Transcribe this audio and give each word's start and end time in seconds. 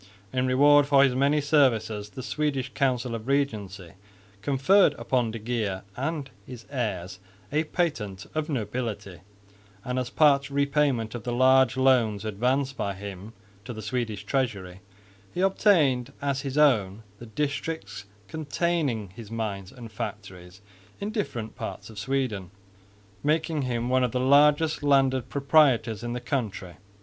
In 0.33 0.47
reward 0.47 0.87
for 0.87 1.03
his 1.03 1.13
many 1.13 1.39
services 1.41 2.09
the 2.09 2.23
Swedish 2.23 2.71
Council 2.73 3.13
of 3.13 3.27
Regency 3.27 3.91
conferred 4.41 4.95
upon 4.95 5.29
de 5.29 5.37
Geer 5.37 5.83
and 5.95 6.31
his 6.43 6.65
heirs 6.71 7.19
a 7.51 7.65
patent 7.65 8.25
of 8.33 8.49
nobility 8.49 9.21
(August 9.85 9.85
4,1641); 9.85 9.89
and 9.91 9.99
as 9.99 10.09
part 10.09 10.49
repayment 10.49 11.13
of 11.13 11.23
the 11.23 11.31
large 11.31 11.77
loans 11.77 12.25
advanced 12.25 12.75
by 12.75 12.95
him 12.95 13.33
to 13.63 13.73
the 13.73 13.81
Swedish 13.83 14.23
treasury 14.23 14.79
he 15.35 15.41
obtained 15.41 16.11
as 16.19 16.41
his 16.41 16.57
own 16.57 17.03
the 17.19 17.27
districts 17.27 18.05
containing 18.27 19.11
his 19.11 19.29
mines 19.29 19.71
and 19.71 19.91
factories 19.91 20.61
in 20.99 21.11
different 21.11 21.55
parts 21.55 21.91
of 21.91 21.99
Sweden, 21.99 22.49
making 23.23 23.61
him 23.61 23.87
one 23.87 24.03
of 24.03 24.13
the 24.13 24.19
largest 24.19 24.81
landed 24.81 25.29
proprietors 25.29 26.01
in 26.01 26.13
the 26.13 26.19
country. 26.19 26.77